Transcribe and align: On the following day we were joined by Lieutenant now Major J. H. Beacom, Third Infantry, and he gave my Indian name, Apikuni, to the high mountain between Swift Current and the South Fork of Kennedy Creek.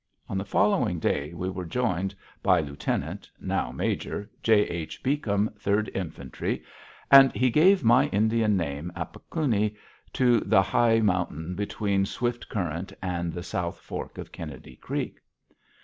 On 0.27 0.35
the 0.39 0.43
following 0.45 0.97
day 0.97 1.31
we 1.31 1.47
were 1.47 1.63
joined 1.63 2.15
by 2.41 2.59
Lieutenant 2.59 3.29
now 3.39 3.71
Major 3.71 4.31
J. 4.41 4.61
H. 4.63 5.03
Beacom, 5.03 5.53
Third 5.59 5.91
Infantry, 5.93 6.63
and 7.11 7.31
he 7.35 7.51
gave 7.51 7.83
my 7.83 8.07
Indian 8.07 8.57
name, 8.57 8.91
Apikuni, 8.95 9.75
to 10.13 10.39
the 10.39 10.63
high 10.63 11.01
mountain 11.01 11.53
between 11.53 12.07
Swift 12.07 12.49
Current 12.49 12.91
and 12.99 13.31
the 13.31 13.43
South 13.43 13.77
Fork 13.79 14.17
of 14.17 14.31
Kennedy 14.31 14.75
Creek. 14.77 15.19